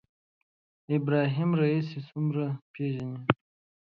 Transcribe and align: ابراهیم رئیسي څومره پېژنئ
ابراهیم 0.97 1.49
رئیسي 1.61 1.99
څومره 2.09 2.45
پېژنئ 2.73 3.19